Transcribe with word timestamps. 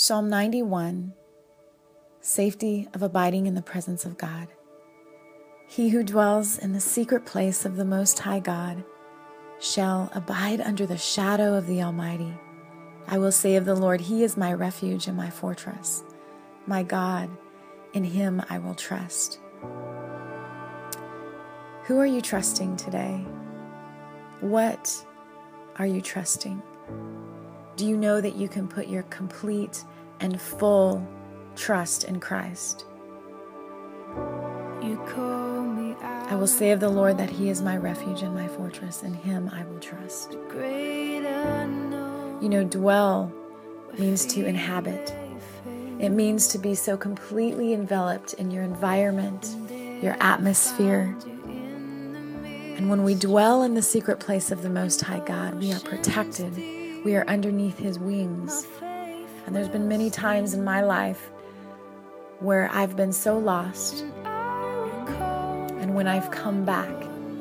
Psalm 0.00 0.30
91 0.30 1.12
Safety 2.20 2.86
of 2.94 3.02
abiding 3.02 3.48
in 3.48 3.56
the 3.56 3.62
presence 3.62 4.04
of 4.04 4.16
God. 4.16 4.46
He 5.66 5.88
who 5.88 6.04
dwells 6.04 6.56
in 6.56 6.72
the 6.72 6.78
secret 6.78 7.26
place 7.26 7.64
of 7.64 7.74
the 7.74 7.84
Most 7.84 8.20
High 8.20 8.38
God 8.38 8.84
shall 9.58 10.08
abide 10.14 10.60
under 10.60 10.86
the 10.86 10.96
shadow 10.96 11.54
of 11.54 11.66
the 11.66 11.82
Almighty. 11.82 12.32
I 13.08 13.18
will 13.18 13.32
say 13.32 13.56
of 13.56 13.64
the 13.64 13.74
Lord, 13.74 14.00
He 14.00 14.22
is 14.22 14.36
my 14.36 14.52
refuge 14.52 15.08
and 15.08 15.16
my 15.16 15.30
fortress, 15.30 16.04
my 16.68 16.84
God, 16.84 17.28
in 17.92 18.04
Him 18.04 18.40
I 18.48 18.60
will 18.60 18.76
trust. 18.76 19.40
Who 21.86 21.98
are 21.98 22.06
you 22.06 22.20
trusting 22.20 22.76
today? 22.76 23.26
What 24.42 25.04
are 25.76 25.88
you 25.88 26.00
trusting? 26.00 26.62
Do 27.78 27.86
you 27.86 27.96
know 27.96 28.20
that 28.20 28.34
you 28.34 28.48
can 28.48 28.66
put 28.66 28.88
your 28.88 29.04
complete 29.04 29.84
and 30.18 30.40
full 30.40 31.06
trust 31.54 32.02
in 32.02 32.18
Christ? 32.18 32.84
I 34.82 36.34
will 36.34 36.48
say 36.48 36.72
of 36.72 36.80
the 36.80 36.88
Lord 36.88 37.18
that 37.18 37.30
He 37.30 37.50
is 37.50 37.62
my 37.62 37.76
refuge 37.76 38.22
and 38.22 38.34
my 38.34 38.48
fortress, 38.48 39.04
in 39.04 39.14
Him 39.14 39.48
I 39.54 39.62
will 39.62 39.78
trust. 39.78 40.32
You 42.42 42.48
know, 42.48 42.64
dwell 42.64 43.32
means 43.96 44.26
to 44.26 44.44
inhabit, 44.44 45.14
it 46.00 46.08
means 46.08 46.48
to 46.48 46.58
be 46.58 46.74
so 46.74 46.96
completely 46.96 47.74
enveloped 47.74 48.34
in 48.34 48.50
your 48.50 48.64
environment, 48.64 49.54
your 50.02 50.16
atmosphere. 50.18 51.16
And 52.76 52.90
when 52.90 53.04
we 53.04 53.14
dwell 53.14 53.62
in 53.62 53.74
the 53.74 53.82
secret 53.82 54.18
place 54.18 54.50
of 54.50 54.62
the 54.62 54.70
Most 54.70 55.02
High 55.02 55.20
God, 55.20 55.60
we 55.60 55.72
are 55.72 55.78
protected, 55.80 56.60
we 57.04 57.14
are 57.14 57.26
underneath 57.26 57.78
His 57.78 57.98
wings. 57.98 58.66
And 59.46 59.54
there's 59.54 59.68
been 59.68 59.88
many 59.88 60.10
times 60.10 60.54
in 60.54 60.62
my 60.62 60.82
life 60.82 61.30
where 62.40 62.70
I've 62.72 62.96
been 62.96 63.12
so 63.12 63.38
lost 63.38 64.04
and 65.88 65.94
when 65.94 66.06
I've 66.06 66.30
come 66.30 66.64
back, 66.64 66.94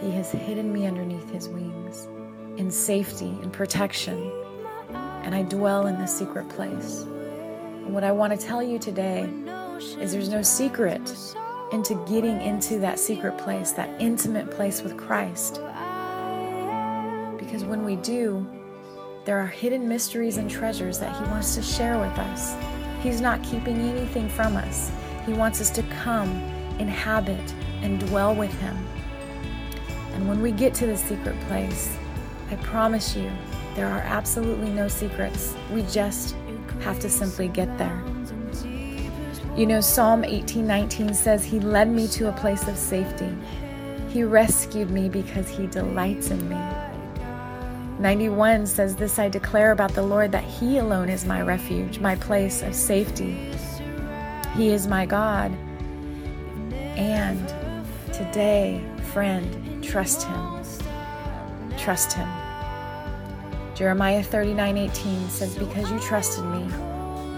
He 0.00 0.10
has 0.12 0.32
hidden 0.32 0.72
me 0.72 0.86
underneath 0.86 1.30
His 1.30 1.48
wings 1.48 2.08
in 2.58 2.70
safety 2.70 3.38
and 3.42 3.52
protection, 3.52 4.32
and 5.22 5.34
I 5.34 5.42
dwell 5.42 5.86
in 5.86 5.98
the 5.98 6.06
secret 6.06 6.48
place. 6.48 7.02
And 7.02 7.94
what 7.94 8.04
I 8.04 8.12
want 8.12 8.38
to 8.38 8.46
tell 8.46 8.62
you 8.62 8.78
today 8.78 9.28
is 10.00 10.12
there's 10.12 10.28
no 10.28 10.42
secret 10.42 11.14
into 11.72 11.94
getting 12.06 12.40
into 12.42 12.78
that 12.80 12.98
secret 12.98 13.38
place, 13.38 13.72
that 13.72 13.88
intimate 14.00 14.50
place 14.50 14.82
with 14.82 14.96
Christ. 14.96 15.54
Because 17.38 17.64
when 17.64 17.84
we 17.84 17.96
do, 17.96 18.46
there 19.24 19.38
are 19.38 19.46
hidden 19.46 19.88
mysteries 19.88 20.36
and 20.36 20.50
treasures 20.50 20.98
that 20.98 21.16
He 21.16 21.30
wants 21.30 21.54
to 21.54 21.62
share 21.62 21.98
with 21.98 22.18
us. 22.18 22.56
He's 23.02 23.20
not 23.20 23.42
keeping 23.44 23.76
anything 23.76 24.28
from 24.28 24.56
us. 24.56 24.90
He 25.26 25.32
wants 25.32 25.60
us 25.60 25.70
to 25.70 25.82
come, 25.84 26.30
inhabit, 26.80 27.54
and 27.82 28.00
dwell 28.08 28.34
with 28.34 28.52
Him. 28.60 28.76
And 30.14 30.28
when 30.28 30.42
we 30.42 30.50
get 30.50 30.74
to 30.74 30.86
the 30.86 30.96
secret 30.96 31.38
place, 31.42 31.96
I 32.50 32.56
promise 32.56 33.14
you, 33.14 33.30
there 33.76 33.86
are 33.86 34.00
absolutely 34.00 34.70
no 34.70 34.88
secrets. 34.88 35.54
We 35.72 35.82
just 35.82 36.34
have 36.80 36.98
to 37.00 37.08
simply 37.08 37.46
get 37.46 37.78
there. 37.78 38.02
You 39.56 39.66
know, 39.66 39.80
Psalm 39.80 40.22
18:19 40.22 41.14
says, 41.14 41.44
He 41.44 41.60
led 41.60 41.88
me 41.88 42.08
to 42.08 42.28
a 42.28 42.32
place 42.32 42.66
of 42.66 42.76
safety. 42.76 43.32
He 44.08 44.24
rescued 44.24 44.90
me 44.90 45.08
because 45.08 45.48
He 45.48 45.68
delights 45.68 46.30
in 46.30 46.48
me. 46.48 46.56
91 48.02 48.66
says, 48.66 48.96
This 48.96 49.18
I 49.18 49.28
declare 49.28 49.72
about 49.72 49.94
the 49.94 50.02
Lord 50.02 50.32
that 50.32 50.44
He 50.44 50.78
alone 50.78 51.08
is 51.08 51.24
my 51.24 51.40
refuge, 51.40 51.98
my 51.98 52.16
place 52.16 52.62
of 52.62 52.74
safety. 52.74 53.50
He 54.54 54.68
is 54.68 54.86
my 54.86 55.06
God. 55.06 55.50
And 56.96 57.52
Today, 58.12 58.84
friend, 59.14 59.82
trust 59.82 60.24
him. 60.24 60.62
Trust 61.78 62.12
him. 62.12 62.28
Jeremiah 63.74 64.22
39 64.22 64.76
18 64.76 65.30
says, 65.30 65.56
Because 65.56 65.90
you 65.90 65.98
trusted 65.98 66.44
me, 66.44 66.70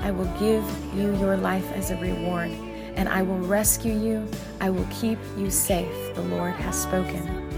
I 0.02 0.10
will 0.10 0.26
give 0.40 0.64
you 0.94 1.16
your 1.16 1.36
life 1.36 1.70
as 1.72 1.92
a 1.92 1.96
reward, 1.96 2.50
and 2.96 3.08
I 3.08 3.22
will 3.22 3.38
rescue 3.38 3.94
you. 3.94 4.28
I 4.60 4.68
will 4.68 4.86
keep 4.90 5.18
you 5.38 5.48
safe. 5.48 6.14
The 6.16 6.22
Lord 6.22 6.54
has 6.54 6.82
spoken. 6.82 7.48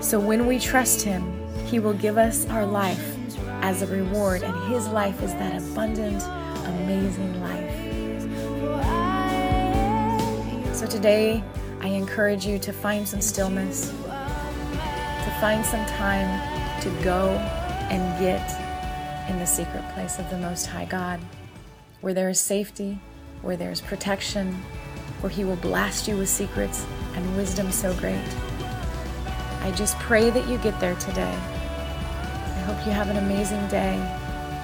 So 0.00 0.20
when 0.20 0.46
we 0.46 0.60
trust 0.60 1.02
him, 1.02 1.45
he 1.66 1.78
will 1.80 1.94
give 1.94 2.16
us 2.16 2.46
our 2.46 2.64
life 2.64 3.16
as 3.62 3.82
a 3.82 3.86
reward, 3.88 4.42
and 4.42 4.72
his 4.72 4.86
life 4.88 5.20
is 5.22 5.32
that 5.34 5.60
abundant, 5.60 6.22
amazing 6.66 7.40
life. 7.42 7.74
So 10.74 10.86
today, 10.86 11.42
I 11.80 11.88
encourage 11.88 12.46
you 12.46 12.58
to 12.60 12.72
find 12.72 13.06
some 13.06 13.20
stillness, 13.20 13.88
to 13.90 15.36
find 15.40 15.64
some 15.66 15.84
time 15.86 16.80
to 16.82 16.90
go 17.02 17.30
and 17.90 18.18
get 18.20 18.48
in 19.28 19.38
the 19.40 19.46
secret 19.46 19.82
place 19.94 20.20
of 20.20 20.30
the 20.30 20.38
Most 20.38 20.66
High 20.66 20.84
God, 20.84 21.18
where 22.00 22.14
there 22.14 22.28
is 22.28 22.38
safety, 22.38 23.00
where 23.42 23.56
there 23.56 23.72
is 23.72 23.80
protection, 23.80 24.52
where 25.20 25.30
He 25.30 25.44
will 25.44 25.56
blast 25.56 26.06
you 26.06 26.16
with 26.16 26.28
secrets 26.28 26.86
and 27.14 27.36
wisdom 27.36 27.72
so 27.72 27.92
great. 27.94 28.22
I 29.62 29.72
just 29.74 29.98
pray 29.98 30.30
that 30.30 30.46
you 30.48 30.58
get 30.58 30.78
there 30.78 30.94
today. 30.96 31.36
Hope 32.66 32.84
you 32.84 32.92
have 32.92 33.08
an 33.08 33.16
amazing 33.16 33.66
day, 33.68 33.96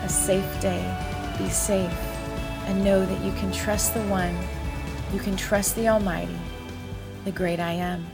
a 0.05 0.09
safe 0.09 0.61
day. 0.61 0.83
Be 1.39 1.49
safe 1.49 1.91
and 2.67 2.85
know 2.85 3.05
that 3.07 3.25
you 3.25 3.33
can 3.33 3.51
trust 3.53 3.95
the 3.95 4.03
one, 4.03 4.37
you 5.13 5.21
can 5.21 5.37
trust 5.37 5.77
the 5.77 5.89
Almighty 5.89 6.37
the 7.25 7.33
great 7.33 7.61
I 7.61 7.73
am. 7.73 8.05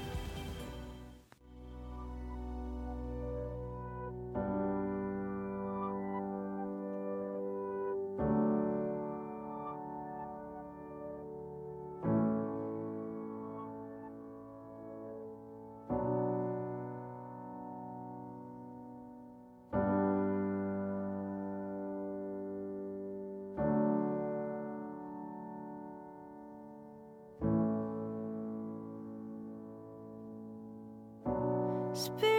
Spirit, 31.98 32.37